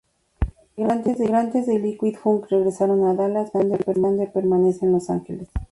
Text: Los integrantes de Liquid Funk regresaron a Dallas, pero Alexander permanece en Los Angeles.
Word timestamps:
Los 0.77 0.93
integrantes 1.05 1.67
de 1.67 1.77
Liquid 1.77 2.15
Funk 2.15 2.47
regresaron 2.49 3.05
a 3.05 3.13
Dallas, 3.13 3.51
pero 3.53 3.71
Alexander 3.75 4.31
permanece 4.33 4.87
en 4.87 4.93
Los 4.93 5.11
Angeles. 5.11 5.47